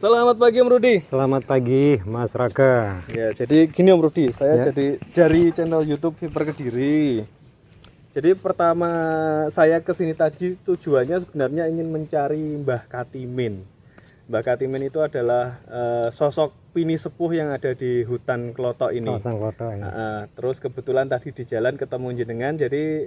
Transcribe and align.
Selamat 0.00 0.40
pagi 0.40 0.64
Om 0.64 0.72
Rudi. 0.72 0.96
Selamat 1.04 1.44
pagi 1.44 2.00
Mas 2.08 2.32
Raka. 2.32 3.04
Ya, 3.12 3.36
jadi 3.36 3.68
gini 3.68 3.92
Om 3.92 4.00
Rudi, 4.00 4.32
saya 4.32 4.56
Ya. 4.56 4.72
jadi 4.72 4.96
dari 5.12 5.52
channel 5.52 5.84
YouTube 5.84 6.16
Viper 6.16 6.48
Kediri. 6.48 7.20
Jadi 8.16 8.32
pertama 8.32 8.88
saya 9.52 9.76
ke 9.84 9.92
sini 9.92 10.16
tadi 10.16 10.56
tujuannya 10.64 11.20
sebenarnya 11.20 11.68
ingin 11.68 11.92
mencari 11.92 12.64
Mbah 12.64 12.88
Katimin. 12.88 13.60
Mbah 14.24 14.40
Katimin 14.40 14.88
itu 14.88 15.04
adalah 15.04 15.60
eh, 15.68 16.08
sosok 16.08 16.72
pini 16.72 16.96
sepuh 16.96 17.36
yang 17.36 17.52
ada 17.52 17.76
di 17.76 18.00
hutan 18.00 18.56
Klotok 18.56 18.96
ini. 18.96 19.04
Kawasan 19.04 19.36
ya. 19.36 19.84
Ah. 19.84 20.22
terus 20.32 20.64
kebetulan 20.64 21.12
tadi 21.12 21.28
di 21.28 21.44
jalan 21.44 21.76
ketemu 21.76 22.08
jenengan, 22.16 22.56
jadi 22.56 23.04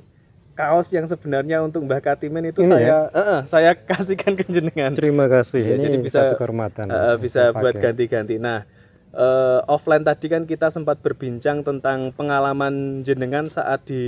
kaos 0.54 0.90
yang 0.90 1.06
sebenarnya 1.06 1.60
untuk 1.60 1.84
Mbah 1.84 2.00
Katimin 2.00 2.50
itu 2.50 2.62
Ini 2.62 2.70
saya 2.70 2.98
eh, 3.10 3.20
eh, 3.20 3.42
saya 3.44 3.72
kasihkan 3.90 4.34
ke 4.34 4.46
jenengan. 4.46 4.94
Terima 4.94 5.26
kasih. 5.26 5.60
Iya, 5.60 5.76
Ini 5.76 5.84
jadi 5.84 5.98
bisa- 6.00 6.22
satu 6.24 6.36
kehormatan. 6.38 6.86
Uh, 6.88 7.18
bisa 7.18 7.50
buat 7.52 7.74
ganti-ganti. 7.74 8.38
Nah, 8.38 8.64
eh, 9.10 9.60
offline 9.66 10.02
tadi 10.02 10.28
kan 10.28 10.46
kita 10.46 10.70
sempat 10.70 11.00
berbincang 11.00 11.62
tentang 11.62 12.14
pengalaman 12.14 13.02
jenengan 13.02 13.46
saat 13.46 13.82
di 13.84 14.04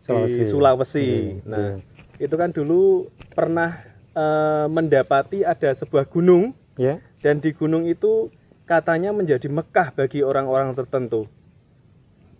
Sulawesi. 0.00 0.36
di 0.36 0.44
Sulawesi. 0.44 1.08
Hmm, 1.08 1.40
Nah, 1.44 1.68
itu 2.16 2.34
kan 2.34 2.50
dulu 2.50 3.08
pernah 3.30 3.80
eh, 4.10 4.66
mendapati 4.66 5.42
ada 5.42 5.70
sebuah 5.70 6.06
gunung 6.06 6.54
Ya. 6.74 6.98
dan 7.18 7.38
di 7.38 7.50
gunung 7.50 7.84
itu 7.84 8.30
katanya 8.62 9.10
menjadi 9.10 9.46
Mekah 9.46 9.90
bagi 9.92 10.22
orang-orang 10.22 10.72
tertentu. 10.72 11.26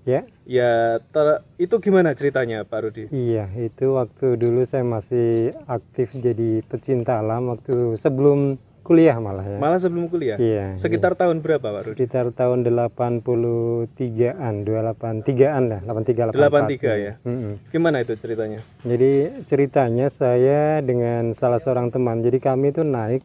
Ya. 0.04 0.28
Ya, 0.44 1.00
ter- 1.00 1.40
itu 1.56 1.80
gimana 1.80 2.12
ceritanya, 2.12 2.68
Pak 2.68 2.80
Rudi? 2.84 3.04
Iya, 3.08 3.48
itu 3.56 3.96
waktu 3.96 4.36
dulu 4.36 4.60
saya 4.68 4.84
masih 4.84 5.56
aktif 5.64 6.12
jadi 6.12 6.60
pecinta 6.60 7.24
alam 7.24 7.56
waktu 7.56 7.96
sebelum 7.96 8.60
kuliah 8.84 9.16
malah 9.16 9.48
ya. 9.48 9.56
Malah 9.56 9.80
sebelum 9.80 10.12
kuliah. 10.12 10.36
Iya. 10.36 10.76
Sekitar 10.76 11.16
tahun 11.16 11.40
berapa, 11.40 11.64
Pak 11.64 11.80
Rudi? 11.80 11.96
Sekitar 11.96 12.36
tahun 12.36 12.68
83-an, 12.68 14.54
283-an 14.68 15.62
lah, 15.72 15.80
83 15.80 16.36
83 16.36 17.00
ya. 17.00 17.12
Mm-mm. 17.24 17.64
Gimana 17.72 18.04
itu 18.04 18.12
ceritanya? 18.20 18.60
Jadi 18.84 19.12
ceritanya 19.48 20.12
saya 20.12 20.84
dengan 20.84 21.32
salah 21.32 21.56
seorang 21.56 21.88
teman. 21.88 22.20
Jadi 22.20 22.44
kami 22.44 22.76
itu 22.76 22.84
naik 22.84 23.24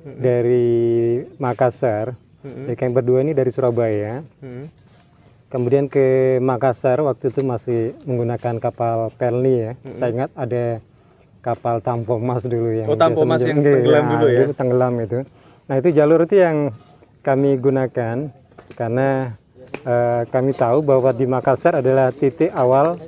dari 0.00 1.20
Makassar. 1.36 2.16
Mm-mm. 2.40 2.72
Jadi 2.72 2.76
kami 2.80 2.90
berdua 2.96 3.20
ini 3.20 3.36
dari 3.36 3.52
Surabaya. 3.52 4.24
Hmm. 4.40 4.64
Kemudian 5.46 5.86
ke 5.86 6.06
Makassar 6.38 6.98
waktu 7.00 7.30
itu 7.30 7.40
masih 7.40 7.80
menggunakan 8.02 8.58
kapal 8.58 9.14
Pelni 9.14 9.54
ya. 9.56 9.72
Saya 9.94 10.10
ingat 10.12 10.30
ada 10.34 10.82
kapal 11.38 11.78
Tampomas 11.78 12.42
dulu 12.42 12.74
yang 12.74 12.86
Oh, 12.86 12.98
Tampomas 12.98 13.38
yang 13.40 13.58
tenggelam 13.58 14.04
Iya, 14.04 14.12
dulu 14.12 14.26
ya? 14.26 14.40
itu 14.40 14.52
tenggelam 14.52 14.94
itu. 14.98 15.18
Nah 15.64 15.74
itu 15.76 15.88
jalur 15.90 16.20
itu 16.22 16.36
yang 16.36 16.74
kami 17.20 17.54
gunakan 17.56 18.16
karena 18.74 19.38
eh, 19.80 20.22
kami 20.26 20.50
tahu 20.52 20.82
bahwa 20.82 21.10
di 21.10 21.24
Makassar 21.24 21.78
adalah 21.78 22.10
titik 22.10 22.50
awal 22.50 22.98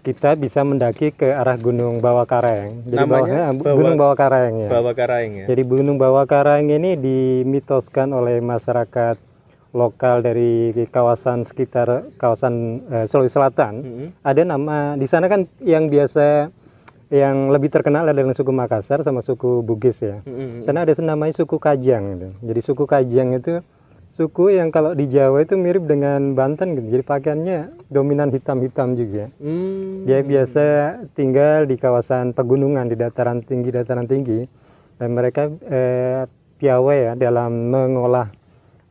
kita 0.00 0.32
bisa 0.32 0.62
mendaki 0.62 1.10
ke 1.10 1.28
arah 1.28 1.54
Gunung 1.54 1.98
Bawah 1.98 2.24
Karang. 2.24 2.86
Jadi 2.86 2.94
Namanya 2.96 3.10
bawahnya 3.10 3.42
Bawah- 3.52 3.76
Gunung 3.76 3.96
Bawah 3.96 4.16
Karang 4.16 4.52
ya. 4.56 4.68
Bawa 4.70 4.92
Karaing 4.94 5.32
ya. 5.34 5.46
Jadi 5.46 5.62
Gunung 5.62 5.96
Bawah 5.96 6.24
Karang 6.24 6.64
ini 6.64 6.94
dimitoskan 6.94 8.08
oleh 8.10 8.38
masyarakat 8.40 9.18
lokal 9.70 10.22
dari 10.22 10.74
kawasan 10.90 11.46
sekitar 11.46 12.10
kawasan 12.18 12.84
eh, 12.90 13.06
Sulawesi 13.06 13.38
Selatan. 13.38 13.74
Mm-mm. 13.82 14.08
Ada 14.26 14.42
nama 14.42 14.98
di 14.98 15.06
sana 15.06 15.30
kan 15.30 15.46
yang 15.62 15.86
biasa 15.86 16.50
yang 17.10 17.50
lebih 17.50 17.74
terkenal 17.74 18.06
adalah 18.06 18.34
suku 18.34 18.54
Makassar 18.54 19.02
sama 19.02 19.22
suku 19.22 19.62
Bugis 19.62 20.02
ya. 20.02 20.22
Mm-mm. 20.26 20.62
Di 20.62 20.64
sana 20.66 20.82
ada 20.86 20.94
namanya 21.02 21.34
suku 21.38 21.58
Kajang 21.58 22.02
gitu. 22.18 22.28
Jadi 22.42 22.60
suku 22.62 22.84
Kajang 22.86 23.38
itu 23.38 23.62
suku 24.10 24.58
yang 24.58 24.74
kalau 24.74 24.90
di 24.90 25.06
Jawa 25.06 25.46
itu 25.46 25.54
mirip 25.54 25.86
dengan 25.86 26.34
Banten 26.34 26.74
gitu. 26.74 26.98
Jadi 26.98 27.02
pakaiannya 27.06 27.58
dominan 27.86 28.34
hitam-hitam 28.34 28.98
juga. 28.98 29.30
Hmm. 29.38 30.02
Dia 30.02 30.26
biasa 30.26 30.64
tinggal 31.14 31.70
di 31.70 31.78
kawasan 31.78 32.34
pegunungan 32.34 32.90
di 32.90 32.98
dataran 32.98 33.42
tinggi 33.46 33.70
dataran 33.70 34.10
tinggi 34.10 34.50
dan 34.98 35.14
mereka 35.14 35.46
eh, 35.70 36.26
piawai 36.58 36.98
ya 36.98 37.12
dalam 37.16 37.70
mengolah 37.70 38.28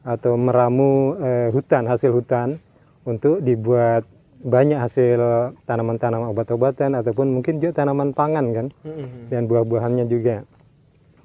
atau 0.03 0.39
meramu 0.39 1.19
eh, 1.19 1.49
hutan 1.51 1.85
hasil 1.87 2.15
hutan 2.15 2.59
untuk 3.03 3.43
dibuat 3.43 4.07
banyak 4.39 4.79
hasil 4.79 5.19
tanaman-tanaman 5.67 6.31
obat-obatan 6.31 6.95
ataupun 6.95 7.27
mungkin 7.27 7.59
juga 7.59 7.83
tanaman 7.83 8.15
pangan 8.15 8.45
kan 8.55 8.67
Mm-mm. 8.87 9.27
dan 9.27 9.51
buah-buahannya 9.51 10.07
juga. 10.07 10.47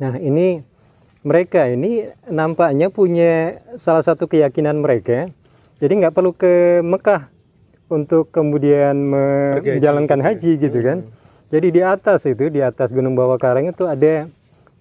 Nah 0.03 0.19
ini 0.19 0.67
mereka 1.23 1.71
ini 1.71 2.11
nampaknya 2.27 2.91
punya 2.91 3.63
salah 3.79 4.03
satu 4.03 4.27
keyakinan 4.27 4.83
mereka. 4.83 5.31
Jadi 5.79 5.93
nggak 6.03 6.15
perlu 6.15 6.34
ke 6.34 6.83
Mekah 6.83 7.31
untuk 7.87 8.34
kemudian 8.34 8.99
menjalankan 8.99 10.19
haji 10.19 10.59
gitu 10.59 10.79
kan. 10.83 11.07
Jadi 11.55 11.71
di 11.71 11.81
atas 11.87 12.27
itu 12.27 12.51
di 12.51 12.59
atas 12.59 12.91
Gunung 12.91 13.15
Bawah 13.15 13.39
Karang 13.39 13.71
itu 13.71 13.87
ada 13.87 14.27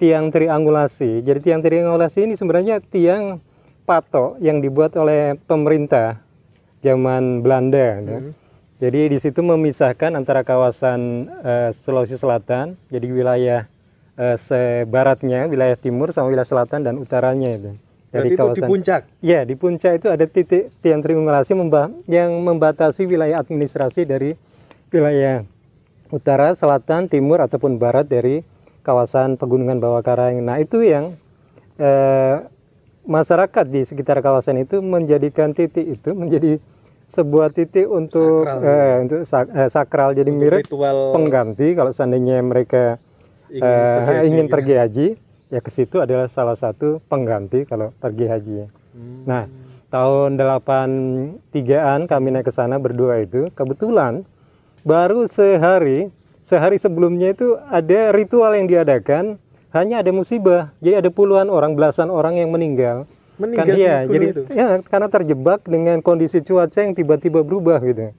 tiang 0.01 0.33
triangulasi. 0.33 1.21
Jadi 1.21 1.39
tiang 1.39 1.61
triangulasi 1.61 2.25
ini 2.25 2.33
sebenarnya 2.33 2.81
tiang 2.81 3.37
patok 3.83 4.39
yang 4.39 4.63
dibuat 4.63 4.95
oleh 4.95 5.35
pemerintah 5.47 6.23
zaman 6.83 7.43
Belanda. 7.43 7.99
gitu. 8.03 8.17
Jadi 8.83 9.15
di 9.15 9.17
situ 9.21 9.39
memisahkan 9.39 10.11
antara 10.11 10.43
kawasan 10.43 11.31
eh, 11.39 11.69
Sulawesi 11.71 12.19
Selatan, 12.19 12.75
jadi 12.91 13.07
wilayah 13.07 13.61
eh, 14.19 14.35
sebaratnya, 14.35 15.47
wilayah 15.47 15.79
timur 15.79 16.11
sama 16.11 16.27
wilayah 16.27 16.47
selatan 16.47 16.83
dan 16.83 16.99
utaranya 16.99 17.55
itu. 17.55 17.71
Berarti 18.13 18.35
itu 18.35 18.45
di 18.59 18.61
puncak. 18.61 19.01
Ya, 19.23 19.41
di 19.41 19.55
puncak 19.57 19.97
itu 19.97 20.07
ada 20.11 20.25
titik 20.29 20.69
tiang 20.85 21.01
triangulasi 21.01 21.57
memba- 21.57 21.89
yang 22.05 22.29
membatasi 22.45 23.09
wilayah 23.09 23.41
administrasi 23.41 24.05
dari 24.05 24.37
wilayah 24.93 25.47
utara, 26.13 26.53
selatan, 26.53 27.09
timur 27.09 27.41
ataupun 27.41 27.81
barat 27.81 28.05
dari 28.05 28.45
kawasan 28.85 29.39
pegunungan 29.41 29.81
bawah 29.81 30.05
karang. 30.05 30.37
Nah, 30.45 30.61
itu 30.61 30.85
yang 30.85 31.17
eh, 31.81 32.45
masyarakat 33.03 33.65
di 33.65 33.81
sekitar 33.83 34.19
kawasan 34.19 34.59
itu 34.59 34.79
menjadikan 34.79 35.51
titik 35.51 35.83
itu 35.83 36.11
menjadi 36.11 36.59
sebuah 37.03 37.51
titik 37.51 37.85
untuk 37.85 38.47
Sakral. 38.47 38.59
eh, 38.63 38.93
untuk 38.99 39.19
sak- 39.23 39.51
eh, 39.51 39.69
sakral 39.69 40.09
jadi 40.13 40.31
mirip 40.31 40.63
Ritual 40.63 41.11
pengganti 41.11 41.75
kalau 41.75 41.91
seandainya 41.91 42.39
mereka 42.39 42.97
Ingin 43.47 43.61
eh, 43.61 43.69
pergi 43.99 44.07
haji 44.09 44.25
ingin 44.25 44.45
gitu. 44.45 44.53
pergi 44.55 44.73
haji 44.73 45.07
ya 45.47 45.59
ke 45.61 45.69
situ 45.69 45.95
adalah 45.99 46.25
salah 46.25 46.55
satu 46.55 46.97
pengganti 47.05 47.63
kalau 47.63 47.93
pergi 47.93 48.25
haji. 48.25 48.55
Hmm. 48.93 49.23
Nah, 49.27 49.43
tahun 49.87 50.41
83-an 50.41 52.09
kami 52.09 52.27
naik 52.31 52.49
ke 52.49 52.53
sana 52.53 52.81
berdua 52.81 53.21
itu 53.21 53.53
kebetulan 53.53 54.25
baru 54.81 55.29
sehari 55.29 56.09
sehari 56.41 56.75
sebelumnya 56.75 57.31
itu 57.31 57.55
ada 57.69 58.09
ritual 58.09 58.51
yang 58.51 58.65
diadakan 58.65 59.37
hanya 59.73 60.05
ada 60.05 60.13
musibah. 60.13 60.69
Jadi 60.79 61.01
ada 61.01 61.09
puluhan 61.09 61.49
orang, 61.49 61.73
belasan 61.73 62.13
orang 62.13 62.37
yang 62.37 62.53
meninggal. 62.53 63.09
Meninggal 63.41 63.65
Kan- 63.65 63.77
gunung 64.05 64.13
jadi 64.13 64.25
itu? 64.29 64.41
ya 64.53 64.67
karena 64.85 65.07
terjebak 65.09 65.65
dengan 65.65 65.97
kondisi 66.05 66.45
cuaca 66.45 66.79
yang 66.85 66.93
tiba-tiba 66.93 67.41
berubah 67.41 67.81
gitu. 67.81 68.13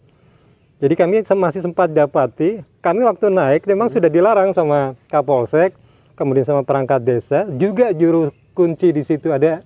Jadi 0.83 0.95
kami 0.99 1.23
masih 1.39 1.63
sempat 1.63 1.87
dapati, 1.95 2.67
kami 2.83 3.07
waktu 3.07 3.31
naik 3.31 3.63
memang 3.65 3.87
sudah 3.87 4.11
dilarang 4.11 4.51
sama 4.51 4.99
Kapolsek, 5.07 5.73
kemudian 6.19 6.43
sama 6.43 6.67
perangkat 6.67 7.01
desa, 7.07 7.47
juga 7.55 7.95
juru 7.95 8.35
kunci 8.59 8.91
di 8.91 9.07
situ 9.07 9.31
ada 9.31 9.63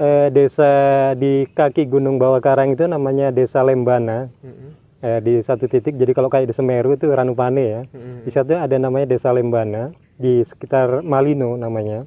eh, 0.00 0.32
desa 0.32 1.12
di 1.12 1.44
kaki 1.44 1.84
Gunung 1.84 2.16
Bawah 2.16 2.40
Karang 2.40 2.72
itu 2.72 2.88
namanya 2.88 3.28
Desa 3.28 3.60
Lembana. 3.60 4.32
Mm-mm. 4.40 4.79
Eh, 5.00 5.20
di 5.24 5.40
satu 5.40 5.64
titik, 5.64 5.96
jadi 5.96 6.12
kalau 6.12 6.28
kayak 6.28 6.52
di 6.52 6.54
Semeru 6.54 6.92
itu 6.92 7.08
Ranupane 7.08 7.64
ya. 7.64 7.80
Mm-mm. 7.88 8.20
Di 8.20 8.30
satu 8.36 8.52
ada 8.52 8.76
namanya 8.76 9.08
Desa 9.08 9.32
Lembana 9.32 9.88
di 10.20 10.44
sekitar 10.44 11.00
Malino 11.00 11.56
namanya, 11.56 12.04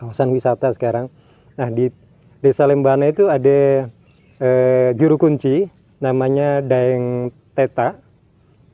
kawasan 0.00 0.32
wisata 0.32 0.72
sekarang. 0.72 1.12
Nah 1.60 1.68
di 1.68 1.92
Desa 2.40 2.64
Lembana 2.64 3.12
itu 3.12 3.28
ada 3.28 3.92
eh, 4.40 4.96
juru 4.96 5.20
kunci 5.20 5.68
namanya 6.00 6.64
Daeng 6.64 7.36
Teta. 7.52 8.00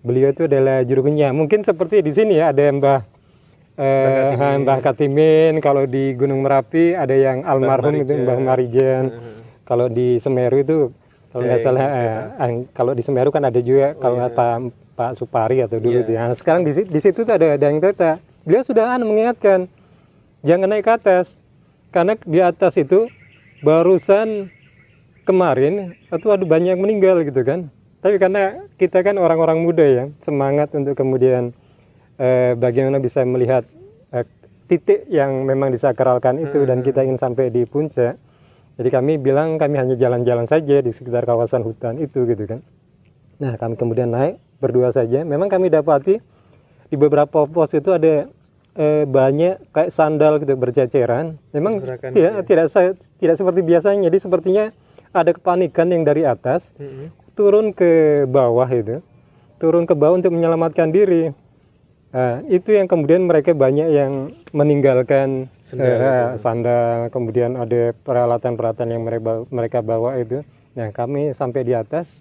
Beliau 0.07 0.31
itu 0.31 0.47
adalah 0.47 0.87
juru 0.87 1.11
kunci. 1.11 1.27
Ya, 1.27 1.35
Mungkin 1.35 1.67
seperti 1.67 1.99
di 1.99 2.15
sini 2.15 2.39
ya 2.39 2.55
ada 2.55 2.63
Mbah 2.63 3.01
eh, 3.75 4.59
Mbah 4.63 4.79
Katimin. 4.87 5.59
Kalau 5.59 5.83
di 5.91 6.15
Gunung 6.15 6.47
Merapi 6.47 6.95
ada 6.95 7.19
yang 7.19 7.43
almarhum 7.43 8.07
itu 8.07 8.15
Mbah 8.23 8.39
Marijan. 8.39 9.11
Kalau 9.67 9.91
di 9.91 10.23
Semeru 10.23 10.63
itu 10.63 10.79
kalau 11.33 11.43
nggak 11.49 11.61
salah 11.65 11.81
eh, 11.81 12.13
eh, 12.37 12.51
kalau 12.77 12.93
di 12.93 13.03
Semeru 13.03 13.33
kan 13.33 13.43
ada 13.49 13.59
juga 13.65 13.97
kalau 13.97 14.21
nggak 14.21 14.33
Pak 14.37 14.57
Pak 14.93 15.13
Supari 15.17 15.65
atau 15.65 15.81
dulu 15.81 16.05
tuh. 16.05 16.13
Nah, 16.13 16.37
sekarang 16.37 16.63
di, 16.69 16.77
di 16.77 17.01
situ 17.01 17.25
tuh 17.25 17.33
ada 17.33 17.57
Daeng 17.57 17.81
Teta. 17.81 18.21
Beliau 18.45 18.61
sudah 18.61 18.93
anu, 18.93 19.09
mengingatkan 19.09 19.67
jangan 20.45 20.69
naik 20.69 20.85
ke 20.85 20.93
atas 20.93 21.41
karena 21.89 22.13
di 22.21 22.41
atas 22.45 22.77
itu 22.77 23.09
barusan 23.65 24.53
kemarin 25.25 25.95
itu 26.11 26.29
ada 26.29 26.45
banyak 26.45 26.75
yang 26.75 26.83
meninggal 26.83 27.23
gitu 27.23 27.47
kan 27.47 27.71
tapi 28.03 28.19
karena 28.19 28.67
kita 28.75 29.07
kan 29.07 29.15
orang-orang 29.15 29.63
muda 29.63 29.87
ya 29.87 30.05
semangat 30.19 30.75
untuk 30.75 30.99
kemudian 30.99 31.55
eh, 32.19 32.59
bagaimana 32.59 32.99
bisa 32.99 33.23
melihat 33.23 33.63
eh, 34.11 34.27
titik 34.67 35.07
yang 35.07 35.47
memang 35.47 35.71
disakralkan 35.71 36.43
itu 36.43 36.67
dan 36.67 36.83
kita 36.83 37.07
ingin 37.07 37.21
sampai 37.21 37.55
di 37.55 37.63
puncak. 37.63 38.19
Jadi 38.73 38.89
kami 38.89 39.13
bilang 39.21 39.61
kami 39.61 39.77
hanya 39.77 39.95
jalan-jalan 39.95 40.49
saja 40.49 40.81
di 40.81 40.91
sekitar 40.91 41.29
kawasan 41.29 41.61
hutan 41.61 42.01
itu 42.01 42.25
gitu 42.25 42.45
kan. 42.49 42.61
Nah 43.37 43.57
kami 43.57 43.77
kemudian 43.77 44.09
naik 44.09 44.41
berdua 44.59 44.89
saja. 44.91 45.23
Memang 45.23 45.53
kami 45.53 45.69
dapati 45.69 46.17
di 46.89 46.97
beberapa 46.97 47.45
pos 47.45 47.73
itu 47.77 47.93
ada 47.93 48.29
eh, 48.73 49.05
banyak 49.05 49.73
kayak 49.73 49.91
sandal 49.93 50.41
gitu 50.41 50.57
berceceran. 50.57 51.37
Memang 51.53 51.81
Berserakan 51.81 52.11
tidak 52.17 52.33
tidak 52.49 52.67
sa- 52.73 52.97
tidak 53.21 53.37
seperti 53.37 53.61
biasanya. 53.61 54.09
Jadi 54.09 54.17
sepertinya 54.19 54.65
ada 55.13 55.31
kepanikan 55.37 55.93
yang 55.93 56.09
dari 56.09 56.25
atas 56.25 56.73
Mm-mm. 56.81 57.13
turun 57.37 57.77
ke 57.77 58.25
bawah 58.25 58.69
itu, 58.73 59.05
turun 59.61 59.85
ke 59.85 59.93
bawah 59.93 60.17
untuk 60.17 60.33
menyelamatkan 60.33 60.89
diri. 60.89 61.37
Nah, 62.13 62.45
itu 62.45 62.77
yang 62.77 62.85
kemudian 62.85 63.25
mereka 63.25 63.57
banyak 63.57 63.89
yang 63.89 64.37
meninggalkan 64.53 65.49
Sendal 65.57 65.97
eh, 65.97 66.29
sandal, 66.37 67.09
kemudian 67.09 67.57
ada 67.57 67.97
peralatan-peralatan 68.05 68.89
yang 68.93 69.03
mereka 69.03 69.49
mereka 69.49 69.79
bawa 69.81 70.21
itu. 70.21 70.45
Nah, 70.77 70.93
kami 70.93 71.33
sampai 71.33 71.65
di 71.65 71.73
atas, 71.73 72.13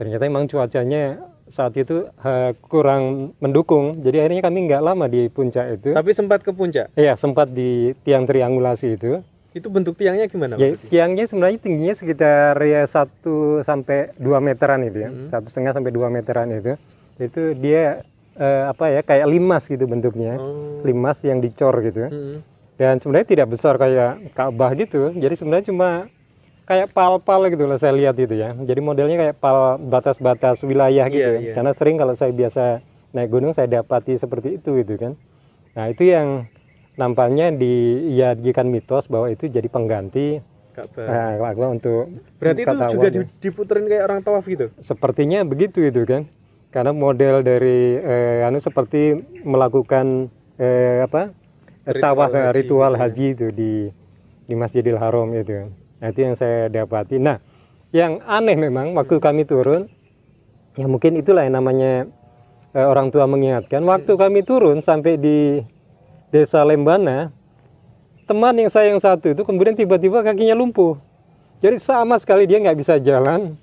ternyata 0.00 0.24
memang 0.24 0.48
cuacanya 0.48 1.20
saat 1.52 1.76
itu 1.76 2.08
eh, 2.08 2.56
kurang 2.64 3.36
mendukung. 3.44 4.00
Jadi 4.00 4.24
akhirnya 4.24 4.40
kami 4.40 4.58
nggak 4.72 4.82
lama 4.88 5.04
di 5.04 5.28
puncak 5.28 5.76
itu. 5.76 5.92
Tapi 5.92 6.10
sempat 6.16 6.40
ke 6.40 6.56
puncak. 6.56 6.88
Iya, 6.96 7.12
sempat 7.20 7.52
di 7.52 7.92
tiang 8.00 8.24
triangulasi 8.24 8.96
itu. 8.96 9.20
Itu 9.52 9.68
bentuk 9.68 10.00
tiangnya 10.00 10.32
gimana? 10.32 10.56
Ya, 10.56 10.78
tiangnya 10.88 11.28
sebenarnya 11.28 11.60
tingginya 11.60 11.92
sekitar 11.92 12.56
ya 12.62 12.86
1 12.86 13.66
sampai 13.66 14.14
2 14.16 14.40
meteran 14.40 14.80
itu 14.86 14.98
ya. 15.04 15.10
Satu 15.28 15.52
setengah 15.52 15.76
sampai 15.76 15.92
2 15.92 16.08
meteran 16.08 16.48
itu. 16.54 16.78
Itu 17.20 17.52
dia 17.58 18.06
eh, 18.40 18.62
apa 18.72 18.84
ya 18.88 19.00
kayak 19.04 19.26
limas 19.28 19.68
gitu 19.68 19.84
bentuknya. 19.84 20.40
Oh. 20.40 20.80
Limas 20.80 21.20
yang 21.22 21.44
dicor 21.44 21.76
gitu. 21.84 22.08
Mm-mm. 22.08 22.40
Dan 22.80 22.96
sebenarnya 22.96 23.28
tidak 23.28 23.46
besar 23.52 23.76
kayak 23.76 24.32
Ka'bah 24.32 24.72
gitu. 24.72 25.12
Jadi 25.12 25.34
sebenarnya 25.36 25.68
cuma 25.68 26.08
kayak 26.64 26.88
pal-pal 26.96 27.44
gitu 27.52 27.68
lah 27.68 27.76
saya 27.76 27.92
lihat 27.92 28.16
itu 28.16 28.32
ya. 28.32 28.56
Jadi 28.56 28.80
modelnya 28.80 29.16
kayak 29.20 29.36
pal 29.36 29.76
batas-batas 29.76 30.64
wilayah 30.64 31.04
gitu. 31.12 31.20
Iya, 31.20 31.52
iya. 31.52 31.52
Karena 31.52 31.76
sering 31.76 32.00
kalau 32.00 32.16
saya 32.16 32.32
biasa 32.32 32.80
naik 33.12 33.28
gunung 33.28 33.52
saya 33.52 33.68
dapati 33.68 34.16
seperti 34.16 34.56
itu 34.56 34.80
gitu 34.80 34.96
kan. 34.96 35.12
Nah, 35.76 35.92
itu 35.92 36.08
yang 36.08 36.48
nampaknya 36.96 37.52
dijadikan 37.52 38.72
mitos 38.72 39.12
bahwa 39.12 39.28
itu 39.28 39.52
jadi 39.52 39.68
pengganti 39.68 40.40
Ka'bah. 40.72 41.36
Nah, 41.36 41.68
untuk 41.68 42.16
Berarti 42.40 42.64
itu 42.64 42.76
juga 42.96 43.08
diputerin 43.44 43.84
kayak 43.84 44.04
orang 44.08 44.20
tawaf 44.24 44.48
gitu. 44.48 44.72
sepertinya 44.80 45.44
begitu 45.44 45.84
itu 45.84 46.00
kan 46.08 46.24
karena 46.70 46.94
model 46.94 47.42
dari 47.42 47.98
eh, 47.98 48.46
anu 48.46 48.62
seperti 48.62 49.18
melakukan 49.42 50.30
eh, 50.58 51.02
apa 51.02 51.34
Ritual 51.86 52.02
tawaf 52.02 52.30
eh, 52.30 52.42
haji 52.46 52.54
ritual 52.54 52.92
gitu 52.94 52.98
ya. 52.98 53.02
haji 53.02 53.26
itu 53.34 53.46
di 53.50 53.72
di 54.46 54.54
Masjidil 54.58 54.98
Haram 54.98 55.30
itu. 55.34 55.70
Nah, 56.00 56.08
itu 56.10 56.20
yang 56.26 56.34
saya 56.38 56.66
dapati. 56.70 57.18
Nah 57.18 57.38
yang 57.90 58.22
aneh 58.22 58.54
memang 58.54 58.94
waktu 58.94 59.18
kami 59.18 59.42
turun 59.42 59.90
ya 60.78 60.86
mungkin 60.86 61.18
itulah 61.18 61.42
yang 61.42 61.58
namanya 61.58 62.06
eh, 62.70 62.86
orang 62.86 63.10
tua 63.10 63.26
mengingatkan 63.26 63.82
waktu 63.82 64.14
kami 64.14 64.46
turun 64.46 64.78
sampai 64.78 65.18
di 65.18 65.58
desa 66.30 66.62
Lembana 66.62 67.34
teman 68.30 68.54
yang 68.54 68.70
saya 68.70 68.94
yang 68.94 69.02
satu 69.02 69.34
itu 69.34 69.42
kemudian 69.42 69.74
tiba-tiba 69.74 70.22
kakinya 70.22 70.54
lumpuh. 70.54 70.94
Jadi 71.58 71.76
sama 71.82 72.16
sekali 72.22 72.46
dia 72.46 72.62
nggak 72.62 72.78
bisa 72.78 72.96
jalan 73.02 73.58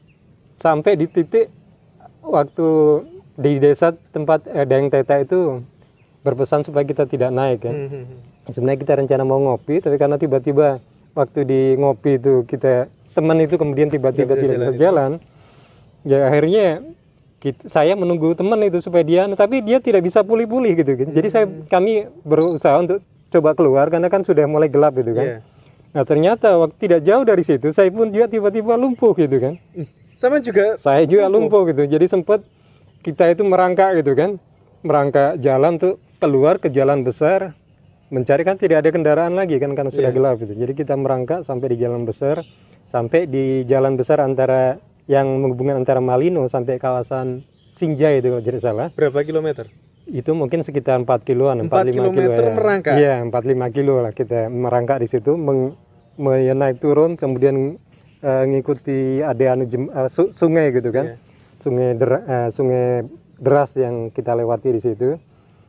sampai 0.60 1.00
di 1.00 1.08
titik 1.08 1.48
waktu 2.28 2.68
di 3.38 3.62
desa 3.62 3.94
tempat 4.12 4.46
eh, 4.50 4.66
Dayang 4.66 4.90
Teta 4.90 5.22
itu 5.22 5.62
berpesan 6.26 6.66
supaya 6.66 6.84
kita 6.84 7.08
tidak 7.08 7.32
naik 7.32 7.64
kan. 7.64 7.76
Mhm. 7.76 8.04
Sebenarnya 8.52 8.80
kita 8.80 8.94
rencana 9.00 9.24
mau 9.24 9.40
ngopi, 9.40 9.80
tapi 9.84 9.96
karena 9.96 10.16
tiba-tiba 10.16 10.80
waktu 11.16 11.40
di 11.44 11.62
ngopi 11.76 12.20
itu 12.20 12.44
kita 12.48 12.88
teman 13.12 13.40
itu 13.42 13.56
kemudian 13.58 13.90
tiba-tiba 13.90 14.38
tidak 14.38 14.72
bisa 14.72 14.78
jalan, 14.78 15.12
ya 16.06 16.30
akhirnya 16.30 16.86
kita- 17.42 17.68
saya 17.68 17.98
menunggu 17.98 18.38
teman 18.38 18.62
itu 18.64 18.80
supaya 18.80 19.04
dia, 19.04 19.26
tapi 19.34 19.66
dia 19.66 19.82
tidak 19.82 20.06
bisa 20.06 20.22
pulih-pulih 20.22 20.74
gitu 20.78 20.94
kan. 20.96 21.10
Jadi 21.12 21.28
saya 21.28 21.46
kami 21.68 22.08
berusaha 22.24 22.78
untuk 22.80 23.02
coba 23.28 23.52
keluar 23.58 23.92
karena 23.92 24.08
kan 24.08 24.24
sudah 24.24 24.48
mulai 24.48 24.72
gelap 24.72 24.96
gitu 24.96 25.12
kan. 25.12 25.26
Iya. 25.26 25.38
Nah 25.92 26.04
ternyata 26.06 26.56
waktu 26.62 26.76
tidak 26.78 27.00
jauh 27.04 27.24
dari 27.26 27.44
situ 27.44 27.68
saya 27.74 27.90
pun 27.92 28.08
dia 28.14 28.30
tiba-tiba 28.30 28.78
lumpuh 28.80 29.12
gitu 29.18 29.38
kan. 29.42 29.54
Hmm. 29.76 29.88
Sama 30.18 30.42
juga 30.42 30.82
Saya 30.82 31.06
juga 31.06 31.30
lumpuh 31.30 31.70
gitu. 31.70 31.86
Jadi 31.86 32.10
sempat 32.10 32.42
kita 33.06 33.30
itu 33.30 33.46
merangkak 33.46 34.02
gitu 34.02 34.18
kan. 34.18 34.42
Merangkak 34.82 35.38
jalan 35.40 35.78
tuh 35.78 36.02
keluar 36.18 36.58
ke 36.58 36.74
jalan 36.74 37.06
besar 37.06 37.54
mencari 38.10 38.42
kan 38.42 38.56
tidak 38.58 38.82
ada 38.82 38.90
kendaraan 38.90 39.36
lagi 39.38 39.62
kan 39.62 39.78
karena 39.78 39.94
sudah 39.94 40.10
gelap 40.10 40.42
gitu. 40.42 40.58
Jadi 40.58 40.74
kita 40.74 40.98
merangkak 40.98 41.46
sampai 41.46 41.76
di 41.76 41.78
jalan 41.78 42.02
besar 42.04 42.42
sampai 42.88 43.28
di 43.28 43.68
jalan 43.68 44.00
besar 44.00 44.24
antara 44.24 44.80
yang 45.12 45.28
menghubungkan 45.44 45.78
antara 45.84 46.00
Malino 46.00 46.48
sampai 46.48 46.80
kawasan 46.80 47.44
Sinjai 47.78 48.24
itu 48.24 48.34
kalau 48.34 48.42
tidak 48.42 48.62
salah. 48.64 48.88
berapa 48.90 49.22
kilometer? 49.22 49.70
Itu 50.08 50.34
mungkin 50.34 50.64
sekitar 50.64 50.98
4 51.04 51.06
kiloan, 51.22 51.68
4, 51.68 51.70
4 51.70 51.94
5 51.94 52.16
kilo 52.16 52.32
ya. 52.34 52.56
merangkak? 52.56 52.94
Iya, 52.96 53.16
4 53.28 53.30
5 53.30 53.76
kilo 53.76 53.94
lah 54.02 54.12
kita 54.16 54.48
merangkak 54.50 55.04
di 55.04 55.08
situ 55.12 55.36
meng, 55.38 55.76
me- 56.18 56.58
naik 56.58 56.82
turun 56.82 57.20
kemudian 57.20 57.78
eh, 58.20 58.44
ngikuti 58.46 59.00
ada 59.20 59.46
anu 59.52 59.64
jem- 59.64 59.90
eh, 59.90 60.08
su- 60.08 60.32
sungai 60.32 60.72
gitu 60.72 60.90
kan. 60.90 61.06
Iya. 61.08 61.16
Sungai 61.56 61.90
der- 61.94 62.24
eh, 62.24 62.48
sungai 62.50 62.86
deras 63.36 63.74
yang 63.74 64.10
kita 64.10 64.34
lewati 64.34 64.70
di 64.70 64.80
situ. 64.80 65.18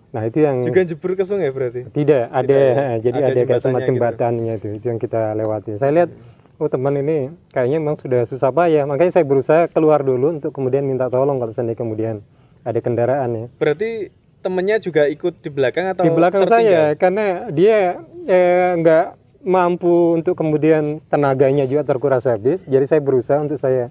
Nah, 0.09 0.25
itu 0.25 0.41
yang 0.41 0.65
Juga 0.65 0.81
jebur 0.83 1.12
ke 1.12 1.23
sungai 1.23 1.49
berarti. 1.49 1.85
tidak 1.91 2.29
ada 2.31 2.56
eh, 2.56 2.97
jadi 3.05 3.12
Ada 3.15 3.27
ada, 3.27 3.29
kayak 3.29 3.37
jembatannya 3.39 3.61
semacam 3.61 3.85
gitu. 3.85 3.93
jembatannya 3.93 4.53
itu 4.55 4.69
itu 4.75 4.87
yang 4.87 4.97
kita 4.97 5.23
lewati. 5.35 5.71
Saya 5.77 5.93
lihat 5.95 6.11
oh 6.56 6.67
teman 6.67 6.97
ini 6.97 7.19
kayaknya 7.49 7.79
memang 7.79 7.95
sudah 7.95 8.25
susah 8.25 8.49
payah. 8.49 8.83
Makanya 8.83 9.12
saya 9.12 9.25
berusaha 9.25 9.69
keluar 9.69 10.01
dulu 10.01 10.33
untuk 10.35 10.51
kemudian 10.51 10.83
minta 10.83 11.06
tolong 11.06 11.37
kalau 11.37 11.53
seandainya 11.53 11.77
kemudian 11.77 12.17
ada 12.62 12.79
kendaraan 12.79 13.31
ya. 13.31 13.47
Berarti 13.55 14.09
temennya 14.39 14.79
juga 14.79 15.05
ikut 15.05 15.35
di 15.37 15.51
belakang 15.51 15.87
atau 15.89 16.03
di 16.03 16.11
belakang 16.11 16.43
tertinggal? 16.43 16.62
saya 16.65 16.97
karena 16.97 17.27
dia 17.51 17.79
eh, 18.25 18.71
nggak 18.77 19.06
mampu 19.44 20.19
untuk 20.19 20.35
kemudian 20.35 20.99
tenaganya 21.06 21.64
juga 21.64 21.87
terkuras 21.87 22.26
habis. 22.26 22.62
Jadi 22.67 22.85
saya 22.87 23.00
berusaha 23.02 23.38
untuk 23.38 23.58
saya 23.58 23.90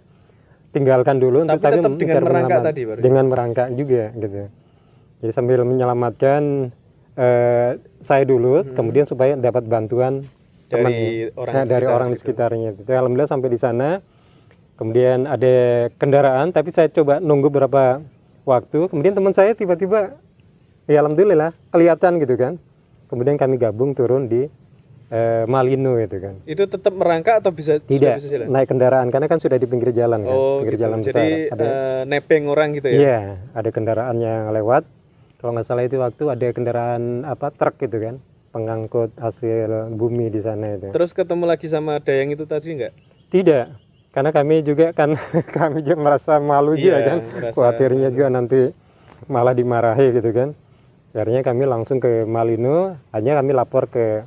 tinggalkan 0.75 1.17
dulu 1.17 1.47
untuk 1.47 1.57
Tapi 1.57 1.79
tetap 1.79 1.93
dengan 1.95 2.21
merangkak 2.27 2.59
tadi, 2.67 2.81
Pak? 2.83 2.95
dengan 2.99 3.25
merangkak 3.31 3.67
juga 3.73 4.03
gitu. 4.13 4.51
Jadi 5.23 5.31
sambil 5.33 5.63
menyelamatkan 5.63 6.69
eh, 7.17 7.71
saya 8.03 8.23
dulu 8.27 8.61
kemudian 8.77 9.07
supaya 9.07 9.33
dapat 9.33 9.65
bantuan 9.65 10.21
Hmm. 10.67 10.83
Dari 10.83 10.83
teman 10.83 11.39
orang 11.39 11.53
Nah, 11.55 11.63
dari 11.63 11.85
orang 11.87 12.09
di 12.11 12.15
gitu. 12.19 12.21
sekitarnya. 12.27 12.69
Itu 12.75 12.91
alhamdulillah 12.91 13.31
sampai 13.31 13.49
di 13.49 13.59
sana. 13.59 13.89
Kemudian 14.75 15.23
ada 15.25 15.87
kendaraan 15.97 16.51
tapi 16.51 16.69
saya 16.75 16.91
coba 16.91 17.23
nunggu 17.23 17.47
berapa 17.49 18.03
waktu. 18.43 18.91
Kemudian 18.91 19.15
teman 19.15 19.31
saya 19.31 19.55
tiba-tiba 19.55 20.19
ya 20.85 20.99
alhamdulillah 21.01 21.55
kelihatan 21.71 22.19
gitu 22.19 22.35
kan. 22.35 22.53
Kemudian 23.07 23.39
kami 23.39 23.55
gabung 23.55 23.95
turun 23.95 24.27
di 24.27 24.51
eh, 25.09 25.43
Malino 25.45 25.95
itu 25.95 26.17
kan 26.17 26.35
Itu 26.43 26.65
tetap 26.65 26.91
merangkak 26.91 27.39
atau 27.39 27.49
bisa 27.49 27.79
tidak 27.79 28.17
bisa 28.17 28.27
jalan? 28.29 28.47
naik 28.49 28.67
kendaraan 28.67 29.07
karena 29.07 29.25
kan 29.25 29.37
sudah 29.37 29.55
di 29.55 29.65
pinggir 29.65 29.91
jalan 29.91 30.21
kan 30.21 30.31
Oh, 30.31 30.59
pinggir 30.59 30.75
gitu. 30.75 30.83
jalan 30.83 30.97
besar 30.99 31.15
Jadi 31.17 31.27
ada 31.49 31.65
eh, 31.65 32.01
nepeng 32.05 32.43
orang 32.45 32.69
gitu 32.73 32.87
ya? 32.87 32.97
iya 32.97 33.19
ada 33.51 33.69
kendaraan 33.69 34.17
yang 34.17 34.49
lewat 34.49 34.83
kalau 35.37 35.51
nggak 35.53 35.65
salah 35.65 35.83
itu 35.83 35.95
waktu 35.95 36.23
ada 36.27 36.47
kendaraan 36.49 37.03
apa 37.23 37.47
truk 37.49 37.77
gitu 37.79 37.97
kan 37.99 38.15
pengangkut 38.49 39.13
hasil 39.15 39.69
bumi 39.91 40.27
di 40.27 40.39
sana 40.39 40.73
itu 40.73 40.89
Terus 40.89 41.11
ketemu 41.11 41.45
lagi 41.45 41.67
sama 41.67 41.99
Dayang 41.99 42.31
itu 42.31 42.43
tadi 42.43 42.73
enggak? 42.73 42.93
Tidak, 43.27 43.65
karena 44.09 44.31
kami 44.31 44.55
juga 44.61 44.89
kan 44.91 45.13
kami 45.57 45.81
juga 45.81 45.99
merasa 45.99 46.39
malu 46.39 46.73
juga 46.73 46.95
Iya, 46.95 47.05
kan, 47.05 47.17
merasa- 47.29 47.53
khawatirnya 47.53 48.09
juga 48.09 48.27
nanti 48.29 48.71
malah 49.25 49.51
dimarahi 49.51 50.09
gitu 50.11 50.31
kan. 50.31 50.49
Akhirnya 51.11 51.41
kami 51.41 51.63
langsung 51.65 51.97
ke 51.97 52.23
Malino, 52.23 52.95
hanya 53.09 53.35
kami 53.35 53.51
lapor 53.51 53.85
ke 53.87 54.23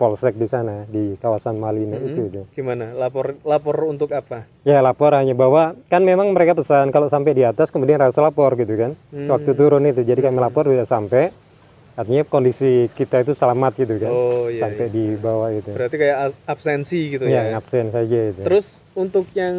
polsek 0.00 0.40
di 0.40 0.48
sana 0.48 0.88
di 0.88 1.20
kawasan 1.20 1.60
Malino 1.60 2.00
itu, 2.00 2.32
itu. 2.32 2.42
Gimana? 2.56 2.96
Lapor 2.96 3.36
lapor 3.44 3.76
untuk 3.84 4.16
apa? 4.16 4.48
Ya 4.64 4.80
lapor 4.80 5.12
hanya 5.12 5.36
bahwa 5.36 5.76
kan 5.92 6.00
memang 6.00 6.32
mereka 6.32 6.56
pesan 6.56 6.88
kalau 6.88 7.12
sampai 7.12 7.36
di 7.36 7.44
atas 7.44 7.68
kemudian 7.68 8.00
harus 8.00 8.16
lapor 8.16 8.56
gitu 8.56 8.72
kan. 8.80 8.96
Hmm. 9.12 9.28
Waktu 9.28 9.52
turun 9.52 9.84
itu, 9.84 10.00
jadi 10.00 10.24
kami 10.24 10.40
lapor 10.40 10.64
sudah 10.72 10.88
sampai. 10.88 11.28
Artinya 12.00 12.24
kondisi 12.24 12.88
kita 12.90 13.20
itu 13.20 13.36
selamat 13.36 13.76
gitu 13.76 14.00
kan, 14.00 14.08
Oh 14.08 14.48
iya. 14.48 14.64
sampai 14.64 14.88
di 14.88 15.20
bawah 15.20 15.52
itu. 15.52 15.68
Berarti 15.68 15.96
kayak 16.00 16.16
absensi 16.48 17.12
gitu 17.12 17.28
Ya, 17.28 17.44
ya? 17.44 17.60
absen 17.60 17.92
saja 17.92 18.32
itu. 18.32 18.40
Terus 18.40 18.80
untuk 18.96 19.28
yang 19.36 19.52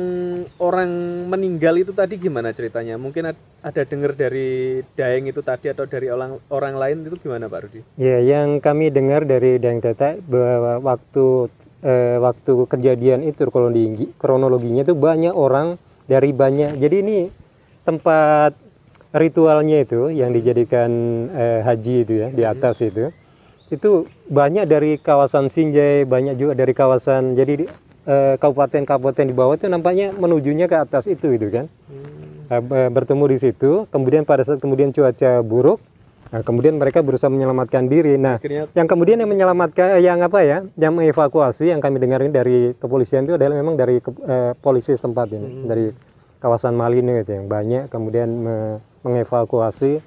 orang 0.57 0.89
meninggal 1.29 1.77
itu 1.77 1.93
tadi 1.93 2.17
gimana 2.17 2.50
ceritanya? 2.50 2.98
Mungkin 2.98 3.29
ad- 3.29 3.45
ada 3.62 3.86
dengar 3.86 4.17
dari 4.17 4.81
Daeng 4.98 5.29
itu 5.29 5.45
tadi 5.45 5.69
atau 5.69 5.86
dari 5.86 6.10
orang 6.10 6.41
orang 6.50 6.81
lain 6.81 7.05
itu 7.05 7.21
gimana 7.21 7.45
Pak 7.45 7.60
Rudi? 7.62 7.86
Ya, 7.93 8.17
yang 8.17 8.57
kami 8.57 8.89
dengar 8.89 9.21
dari 9.21 9.62
Dayang 9.62 9.86
Teta 9.86 10.17
bahwa 10.17 10.81
waktu 10.81 11.45
eh, 11.86 12.17
waktu 12.17 12.65
kejadian 12.65 13.21
itu 13.21 13.45
kronologi 13.53 14.10
kronologinya 14.17 14.81
itu 14.81 14.98
banyak 14.98 15.29
orang 15.29 15.77
dari 16.10 16.33
banyak. 16.33 16.74
Jadi 16.74 16.95
ini 17.05 17.17
tempat 17.81 18.57
ritualnya 19.11 19.83
itu 19.83 20.07
yang 20.09 20.31
dijadikan 20.31 20.89
eh, 21.31 21.59
haji 21.61 21.95
itu 22.03 22.13
ya 22.17 22.27
di 22.31 22.43
atas 22.43 22.79
itu. 22.81 23.11
itu 23.71 24.03
banyak 24.27 24.67
dari 24.67 24.99
kawasan 24.99 25.47
Sinjai, 25.47 26.03
banyak 26.03 26.35
juga 26.35 26.59
dari 26.59 26.75
kawasan 26.75 27.39
jadi 27.39 27.63
di- 27.63 27.71
eh, 28.03 28.35
kabupaten-kabupaten 28.35 29.23
di 29.23 29.31
bawah 29.31 29.55
itu 29.55 29.71
nampaknya 29.71 30.11
menujunya 30.11 30.67
ke 30.67 30.75
atas 30.75 31.07
itu 31.07 31.31
itu 31.31 31.47
kan. 31.47 31.71
Hmm. 31.87 32.51
Eh, 32.51 32.59
be- 32.59 32.91
bertemu 32.91 33.31
di 33.31 33.37
situ, 33.39 33.87
kemudian 33.87 34.27
pada 34.27 34.43
saat 34.43 34.59
kemudian 34.59 34.91
cuaca 34.91 35.39
buruk, 35.39 35.79
nah, 36.35 36.43
kemudian 36.43 36.75
mereka 36.75 36.99
berusaha 36.99 37.31
menyelamatkan 37.31 37.87
diri. 37.87 38.19
Nah, 38.19 38.43
Akhirnya 38.43 38.67
yang 38.75 38.87
kemudian 38.91 39.23
yang 39.23 39.31
menyelamatkan 39.31 39.95
eh, 39.95 40.03
yang 40.03 40.19
apa 40.19 40.43
ya 40.43 40.67
yang 40.75 40.91
mengevakuasi 40.91 41.71
yang 41.71 41.79
kami 41.79 41.95
dengar 41.95 42.19
ini 42.19 42.31
dari 42.35 42.57
kepolisian 42.75 43.23
itu 43.23 43.39
adalah 43.39 43.55
memang 43.55 43.79
dari 43.79 44.03
ke- 44.03 44.19
eh, 44.19 44.51
polisi 44.59 44.91
setempat 44.91 45.31
ini 45.31 45.47
dari 45.63 46.10
kawasan 46.41 46.74
Malino 46.74 47.13
itu 47.13 47.31
yang 47.31 47.45
banyak 47.45 47.88
kemudian 47.88 48.27
me- 48.27 48.77
mengevakuasi 49.01 50.01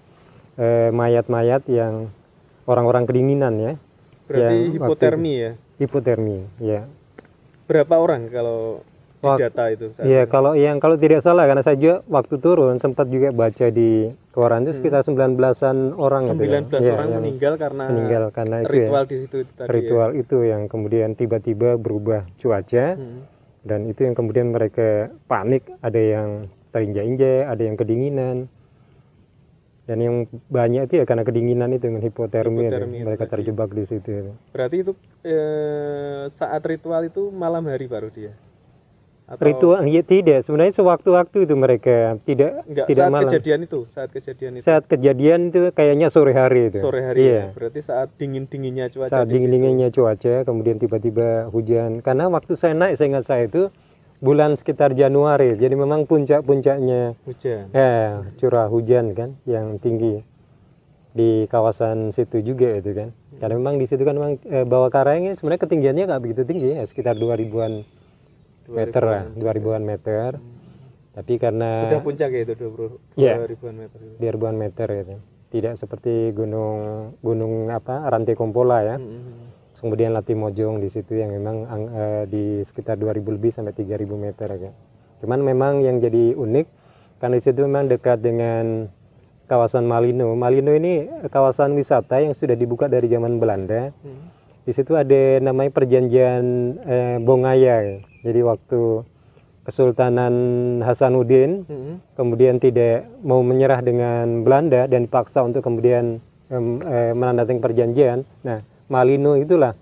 eh, 0.54 0.90
mayat-mayat 0.90 1.62
yang 1.66 2.10
orang-orang 2.64 3.04
kedinginan 3.04 3.54
ya 3.56 3.72
berarti 4.24 4.54
yang 4.56 4.72
hipotermi 4.72 5.32
ya. 5.32 5.50
itu- 5.52 5.62
hipotermi 5.80 6.38
ya 6.60 6.82
Berapa 7.64 7.96
orang 7.96 8.28
kalau 8.28 8.84
data 9.24 9.72
itu? 9.72 9.88
Iya 9.98 10.28
kalau 10.28 10.52
yang 10.52 10.76
kalau 10.76 10.94
tidak 10.94 11.24
salah 11.24 11.48
karena 11.48 11.64
saya 11.64 11.74
juga 11.74 12.04
waktu 12.06 12.36
turun 12.36 12.76
sempat 12.76 13.08
juga 13.08 13.32
baca 13.32 13.72
di 13.72 14.12
koran 14.30 14.68
itu 14.68 14.76
sekitar 14.76 15.00
19-an 15.00 15.96
orang 15.96 16.28
gitu 16.28 16.44
ya. 16.44 16.60
19 16.60 16.76
Iya, 16.76 16.92
orang 16.92 17.08
yang 17.08 17.22
meninggal 17.22 17.54
karena 17.56 17.84
meninggal 17.88 18.22
karena 18.28 18.56
itu 18.58 18.68
ya. 18.68 18.72
ritual 18.84 19.04
di 19.06 19.16
situ 19.16 19.36
itu 19.38 19.52
tadi. 19.56 19.64
ya. 19.64 19.72
ritual 19.72 20.10
itu 20.12 20.36
yang 20.42 20.62
kemudian 20.66 21.08
tiba-tiba 21.14 21.70
berubah 21.74 22.28
cuaca 22.36 22.86
Hmm. 22.94 23.24
Dan 23.64 23.88
itu 23.88 24.04
yang 24.04 24.14
kemudian 24.14 24.52
mereka 24.52 25.08
panik 25.24 25.64
ada 25.80 25.98
yang 25.98 26.52
terinjak-injak 26.70 27.48
ada 27.48 27.62
yang 27.64 27.76
kedinginan 27.80 28.36
dan 29.84 29.98
yang 30.00 30.24
banyak 30.48 30.88
itu 30.88 30.94
ya 31.00 31.04
karena 31.04 31.28
kedinginan 31.28 31.76
itu 31.76 31.92
dengan 31.92 32.00
hipotermia. 32.00 32.72
Hipotermia 32.72 33.02
mereka 33.04 33.24
terjebak 33.28 33.68
di 33.76 33.84
situ 33.84 34.32
Berarti 34.48 34.76
itu 34.80 34.92
eh, 35.24 36.24
saat 36.32 36.64
ritual 36.64 37.04
itu 37.04 37.28
malam 37.28 37.68
hari 37.68 37.84
baru 37.84 38.08
dia. 38.08 38.32
Atau 39.24 39.48
ritual 39.48 39.88
ya 39.88 40.04
tidak. 40.04 40.44
Sebenarnya 40.44 40.76
sewaktu-waktu 40.76 41.48
itu 41.48 41.54
mereka. 41.56 42.20
Tidak 42.20 42.68
enggak 42.68 42.86
tidak 42.92 43.04
saat 43.08 43.14
malam. 43.16 43.30
kejadian 43.32 43.60
itu, 43.64 43.80
saat 43.88 44.10
kejadian 44.12 44.52
itu. 44.60 44.64
Saat 44.68 44.84
kejadian 44.84 45.40
itu 45.48 45.60
kayaknya 45.72 46.12
sore 46.12 46.36
hari 46.36 46.68
itu. 46.68 46.78
Sore 46.84 47.00
hari 47.00 47.18
iya. 47.24 47.32
ya. 47.32 47.44
Berarti 47.56 47.80
saat 47.80 48.12
dingin-dinginnya 48.20 48.92
cuaca 48.92 49.08
saat 49.08 49.26
dingin-dinginnya 49.32 49.88
cuaca 49.88 50.44
kemudian 50.44 50.76
tiba-tiba 50.76 51.48
hujan. 51.48 52.04
Karena 52.04 52.28
waktu 52.28 52.52
saya 52.52 52.76
naik 52.76 53.00
saya 53.00 53.16
ingat 53.16 53.24
saya 53.24 53.42
itu 53.48 53.72
bulan 54.20 54.60
sekitar 54.60 54.92
Januari. 54.92 55.56
Jadi 55.56 55.72
memang 55.72 56.04
puncak-puncaknya 56.04 57.16
hujan. 57.24 57.72
ya 57.72 58.28
curah 58.36 58.68
hujan 58.68 59.16
kan 59.16 59.40
yang 59.48 59.80
tinggi 59.80 60.20
di 61.16 61.48
kawasan 61.48 62.12
situ 62.12 62.44
juga 62.44 62.76
itu 62.76 62.92
kan. 62.92 63.08
Karena 63.40 63.56
memang 63.56 63.80
di 63.80 63.88
situ 63.88 64.04
kan 64.04 64.20
memang 64.20 64.36
eh, 64.52 64.68
bawah 64.68 64.92
karangnya 64.92 65.32
sebenarnya 65.32 65.64
ketinggiannya 65.64 66.04
nggak 66.12 66.20
begitu 66.20 66.42
tinggi 66.44 66.76
ya 66.76 66.84
sekitar 66.84 67.16
2000-an 67.16 68.03
meter 68.66 69.02
lah 69.02 69.22
2000-an 69.32 69.82
meter. 69.82 70.30
Tapi 71.14 71.38
karena 71.38 71.86
Sudah 71.86 72.02
puncak 72.02 72.28
ya 72.28 72.40
itu 72.42 72.54
20 72.54 72.98
Iya. 73.14 73.46
ribuan 73.46 73.74
meter 73.76 73.98
di 74.18 74.26
ribuan 74.26 74.56
meter 74.56 74.88
itu 74.90 75.16
tidak 75.48 75.78
seperti 75.78 76.34
gunung 76.34 76.78
gunung 77.22 77.70
apa 77.70 78.02
rantai 78.04 78.34
kompola 78.34 78.82
ya. 78.82 78.96
Hmm. 78.98 79.54
kemudian 79.74 80.10
Latimojong 80.10 80.80
di 80.80 80.88
situ 80.88 81.14
yang 81.14 81.28
memang 81.30 81.56
ang- 81.66 81.90
eh, 81.92 82.24
di 82.24 82.44
sekitar 82.62 82.96
2000 82.96 83.30
lebih 83.30 83.52
sampai 83.52 83.70
3000 83.70 84.16
meter 84.16 84.48
ya 84.56 84.72
cuman 85.20 85.38
memang 85.38 85.72
yang 85.80 86.00
jadi 86.00 86.32
unik 86.32 86.66
karena 87.20 87.34
di 87.36 87.42
situ 87.42 87.62
memang 87.62 87.86
dekat 87.86 88.18
dengan 88.18 88.88
kawasan 89.44 89.84
Malino. 89.84 90.32
Malino 90.34 90.72
ini 90.72 91.04
kawasan 91.28 91.72
wisata 91.72 92.16
yang 92.18 92.32
sudah 92.32 92.52
dibuka 92.52 92.88
dari 92.88 93.06
zaman 93.06 93.36
Belanda. 93.36 93.92
Hmm. 94.00 94.24
Di 94.64 94.72
situ 94.72 94.92
ada 94.92 95.38
namanya 95.38 95.70
perjanjian 95.70 96.44
eh, 96.82 97.16
Bongaya 97.20 98.00
jadi 98.20 98.40
waktu 98.42 99.04
Kesultanan 99.64 100.34
Hasanuddin 100.84 101.64
Hmm. 101.64 101.96
kemudian 102.14 102.60
tidak 102.60 103.08
mau 103.24 103.40
menyerah 103.40 103.80
dengan 103.80 104.44
Belanda 104.44 104.84
dan 104.84 105.08
dipaksa 105.08 105.40
untuk 105.40 105.64
kemudian 105.64 106.20
em, 106.52 106.84
eh, 106.84 107.16
menandatangani 107.16 107.64
perjanjian. 107.64 108.18
Nah, 108.44 108.60
Malino 108.86 109.32
itulah 109.34 109.72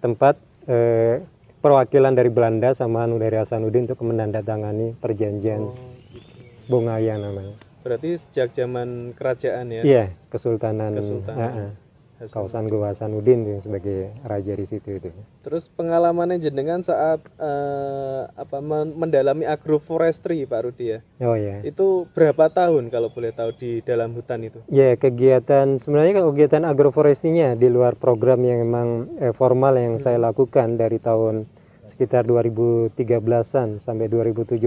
tempat 0.00 0.40
eh, 0.64 1.20
perwakilan 1.60 2.12
dari 2.12 2.32
Belanda 2.32 2.72
sama 2.72 3.04
anu 3.04 3.20
dari 3.20 3.36
Hasanuddin 3.36 3.84
untuk 3.84 4.00
menandatangani 4.00 4.96
perjanjian 4.96 5.60
Oh, 5.60 5.76
gitu. 6.08 6.24
Bongaya 6.66 7.20
namanya. 7.20 7.52
Berarti 7.84 8.16
sejak 8.16 8.52
zaman 8.52 9.12
kerajaan 9.12 9.68
ya. 9.68 9.82
Iya, 9.84 10.04
Kesultanan, 10.28 10.96
Kesultanan. 10.96 11.36
ah, 11.36 11.52
ah. 11.68 11.70
Hasan. 12.18 12.34
kawasan 12.34 12.64
Goa 12.66 12.90
Hasanuddin 12.90 13.46
tuh 13.46 13.58
sebagai 13.62 14.10
raja 14.26 14.52
di 14.58 14.66
situ 14.66 14.98
itu. 14.98 15.14
Terus 15.46 15.70
pengalamannya 15.70 16.42
jenengan 16.42 16.82
saat 16.82 17.22
eh, 17.38 18.22
apa 18.26 18.58
men- 18.58 18.98
mendalami 18.98 19.46
agroforestry 19.46 20.42
Pak 20.50 20.60
Rudi 20.66 20.98
ya. 20.98 20.98
Oh 21.22 21.38
ya. 21.38 21.62
Itu 21.62 22.10
berapa 22.10 22.50
tahun 22.50 22.90
kalau 22.90 23.14
boleh 23.14 23.30
tahu 23.30 23.54
di 23.54 23.80
dalam 23.86 24.18
hutan 24.18 24.42
itu? 24.42 24.58
Ya 24.66 24.98
kegiatan 24.98 25.78
sebenarnya 25.78 26.26
kegiatan 26.26 26.66
agroforestinya 26.66 27.54
di 27.54 27.70
luar 27.70 27.94
program 27.94 28.42
yang 28.42 28.66
memang 28.66 28.88
eh, 29.22 29.30
formal 29.30 29.78
yang 29.78 30.02
saya 30.02 30.18
lakukan 30.18 30.74
dari 30.74 30.98
tahun 30.98 31.46
sekitar 31.88 32.28
2013-an 32.28 33.80
sampai 33.80 34.12
2017. 34.12 34.60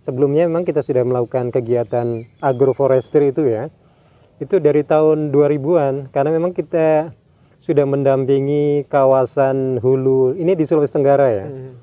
Sebelumnya 0.00 0.48
memang 0.48 0.64
kita 0.64 0.80
sudah 0.80 1.04
melakukan 1.04 1.52
kegiatan 1.52 2.24
agroforestry 2.40 3.36
itu 3.36 3.46
ya. 3.46 3.68
Itu 4.40 4.56
dari 4.58 4.80
tahun 4.82 5.28
2000-an 5.30 6.08
karena 6.10 6.30
memang 6.32 6.56
kita 6.56 7.12
sudah 7.60 7.84
mendampingi 7.84 8.88
kawasan 8.88 9.78
hulu 9.84 10.32
ini 10.32 10.56
di 10.56 10.64
Sulawesi 10.64 10.96
Tenggara 10.96 11.28
ya. 11.28 11.46
Hmm. 11.46 11.76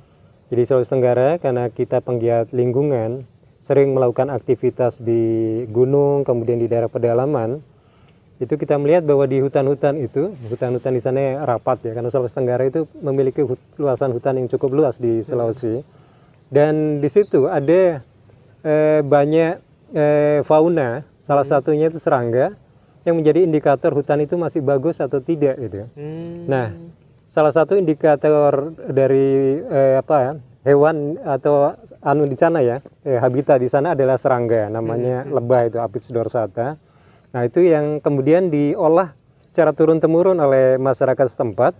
Jadi 0.49 0.61
Sulawesi 0.65 0.89
Tenggara 0.89 1.37
karena 1.37 1.69
kita 1.69 2.01
penggiat 2.01 2.49
lingkungan 2.49 3.29
sering 3.61 3.93
melakukan 3.93 4.33
aktivitas 4.33 5.03
di 5.05 5.63
gunung 5.69 6.25
kemudian 6.25 6.57
di 6.57 6.65
daerah 6.65 6.89
pedalaman 6.89 7.61
itu 8.37 8.53
kita 8.53 8.77
melihat 8.77 9.01
bahwa 9.01 9.25
di 9.25 9.41
hutan-hutan 9.41 9.97
itu 9.97 10.33
hutan-hutan 10.47 10.93
di 10.93 11.01
sana 11.01 11.41
rapat 11.41 11.89
ya 11.89 11.91
karena 11.97 12.09
Sulawesi 12.09 12.37
Tenggara 12.37 12.63
itu 12.65 12.85
memiliki 13.01 13.41
hut- 13.45 13.75
luasan 13.77 14.13
hutan 14.13 14.37
yang 14.37 14.47
cukup 14.49 14.71
luas 14.73 14.97
di 14.97 15.21
Sulawesi 15.25 15.81
dan 16.49 17.03
di 17.03 17.09
situ 17.09 17.49
ada 17.49 18.01
eh, 18.61 19.01
banyak 19.03 19.53
eh, 19.93 20.39
fauna 20.45 21.03
salah 21.27 21.43
satunya 21.43 21.91
itu 21.91 21.99
serangga 21.99 22.55
yang 23.03 23.19
menjadi 23.19 23.43
indikator 23.43 23.91
hutan 23.91 24.23
itu 24.23 24.39
masih 24.39 24.63
bagus 24.63 25.03
atau 25.03 25.19
tidak 25.19 25.59
gitu. 25.59 25.91
Hmm. 25.99 26.47
Nah, 26.47 26.71
salah 27.27 27.51
satu 27.51 27.75
indikator 27.75 28.71
dari 28.87 29.59
eh, 29.59 29.99
apa 29.99 30.15
ya, 30.23 30.31
hewan 30.63 31.19
atau 31.19 31.75
anu 31.99 32.23
di 32.23 32.39
sana 32.39 32.63
ya, 32.63 32.79
eh, 33.03 33.19
habitat 33.19 33.59
di 33.59 33.67
sana 33.67 33.91
adalah 33.91 34.15
serangga, 34.15 34.71
namanya 34.71 35.27
lebah 35.27 35.67
itu 35.67 35.83
Apis 35.83 36.07
dorsata. 36.07 36.79
Nah, 37.35 37.41
itu 37.43 37.59
yang 37.59 37.99
kemudian 37.99 38.47
diolah 38.47 39.11
secara 39.43 39.75
turun 39.75 39.99
temurun 39.99 40.39
oleh 40.39 40.79
masyarakat 40.79 41.27
setempat 41.27 41.75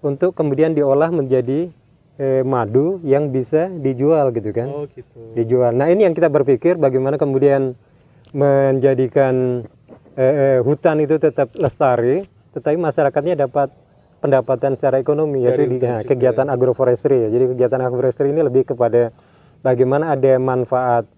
untuk 0.00 0.32
kemudian 0.32 0.72
diolah 0.72 1.12
menjadi 1.12 1.68
eh, 2.16 2.42
madu 2.44 3.00
yang 3.04 3.28
bisa 3.32 3.68
dijual 3.68 4.32
gitu 4.32 4.52
kan 4.52 4.68
Oh 4.68 4.84
gitu. 4.88 5.36
dijual. 5.36 5.72
Nah 5.72 5.88
ini 5.88 6.04
yang 6.04 6.16
kita 6.16 6.28
berpikir 6.28 6.76
bagaimana 6.76 7.16
kemudian 7.16 7.76
menjadikan 8.30 9.66
eh, 10.14 10.34
eh, 10.34 10.58
hutan 10.62 11.02
itu 11.02 11.18
tetap 11.18 11.50
lestari, 11.58 12.26
tetapi 12.54 12.76
masyarakatnya 12.78 13.34
dapat 13.46 13.70
pendapatan 14.20 14.76
secara 14.76 15.00
ekonomi 15.00 15.48
yaitu 15.48 15.64
di 15.64 15.80
nah, 15.80 16.04
kegiatan 16.04 16.46
agroforestry. 16.52 17.26
ya. 17.26 17.28
Jadi 17.32 17.56
kegiatan 17.56 17.80
agroforestry 17.80 18.28
ini 18.30 18.44
lebih 18.44 18.68
kepada 18.68 19.10
bagaimana 19.64 20.14
ada 20.14 20.36
manfaat 20.36 21.08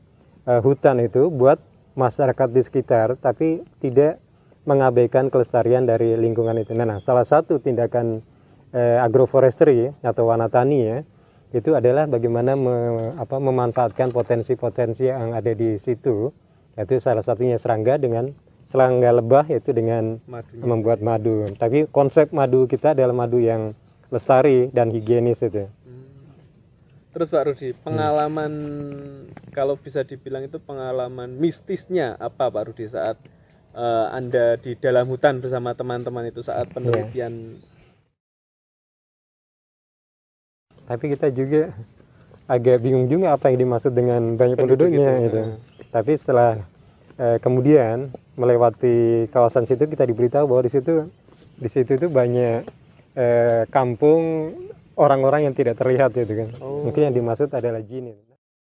eh, 0.46 0.60
hutan 0.62 1.02
itu 1.02 1.28
buat 1.28 1.58
masyarakat 1.98 2.48
di 2.48 2.62
sekitar, 2.64 3.20
tapi 3.20 3.60
tidak 3.82 4.16
mengabaikan 4.64 5.28
kelestarian 5.28 5.84
dari 5.84 6.14
lingkungan 6.14 6.54
itu. 6.62 6.72
Nah, 6.72 7.02
salah 7.02 7.26
satu 7.26 7.58
tindakan 7.58 8.22
eh, 8.72 8.98
agroforestry 9.02 9.92
atau 10.00 10.30
wanatani 10.30 10.78
ya 10.80 10.98
itu 11.52 11.76
adalah 11.76 12.08
bagaimana 12.08 12.56
me- 12.56 13.12
apa, 13.20 13.36
memanfaatkan 13.36 14.08
potensi-potensi 14.08 15.04
yang 15.04 15.36
ada 15.36 15.52
di 15.52 15.76
situ 15.76 16.32
yaitu 16.76 16.98
salah 16.98 17.24
satunya 17.24 17.60
serangga 17.60 18.00
dengan 18.00 18.32
serangga 18.68 19.10
lebah 19.12 19.44
yaitu 19.52 19.76
dengan 19.76 20.16
Madunya. 20.24 20.64
membuat 20.64 20.98
madu. 21.04 21.44
Tapi 21.60 21.90
konsep 21.92 22.32
madu 22.32 22.64
kita 22.64 22.96
adalah 22.96 23.12
madu 23.12 23.36
yang 23.36 23.76
lestari 24.08 24.72
dan 24.72 24.88
higienis 24.88 25.44
itu. 25.44 25.68
Terus 27.12 27.28
Pak 27.28 27.44
Rudi, 27.44 27.76
pengalaman 27.76 28.52
kalau 29.52 29.76
bisa 29.76 30.00
dibilang 30.00 30.48
itu 30.48 30.56
pengalaman 30.56 31.36
mistisnya 31.36 32.16
apa 32.16 32.48
Pak 32.48 32.72
Rudi 32.72 32.88
saat 32.88 33.20
eh, 33.76 34.06
Anda 34.08 34.56
di 34.56 34.72
dalam 34.80 35.12
hutan 35.12 35.44
bersama 35.44 35.76
teman-teman 35.76 36.32
itu 36.32 36.40
saat 36.40 36.72
penelitian? 36.72 37.60
Tapi 40.88 41.04
kita 41.12 41.28
juga 41.28 41.76
agak 42.48 42.80
bingung 42.80 43.06
juga 43.08 43.36
apa 43.36 43.52
yang 43.52 43.68
dimaksud 43.68 43.92
dengan 43.92 44.34
banyak 44.40 44.56
Penduduk 44.56 44.88
penduduknya 44.88 45.10
itu, 45.20 45.24
gitu. 45.28 45.42
Tapi 45.92 46.12
setelah 46.16 46.56
eh, 47.20 47.36
kemudian 47.38 48.08
melewati 48.34 49.28
kawasan 49.28 49.68
situ 49.68 49.84
kita 49.84 50.08
diberitahu 50.08 50.48
bahwa 50.48 50.64
di 50.64 50.72
situ 50.72 51.12
di 51.60 51.68
situ 51.68 52.00
tuh 52.00 52.08
banyak 52.08 52.64
eh, 53.12 53.62
kampung 53.68 54.56
orang-orang 54.96 55.52
yang 55.52 55.54
tidak 55.54 55.76
terlihat 55.76 56.16
gitu 56.16 56.32
kan. 56.32 56.48
Mungkin 56.60 57.12
yang 57.12 57.14
dimaksud 57.14 57.52
adalah 57.52 57.84
jin. 57.84 58.16
itu. 58.16 58.31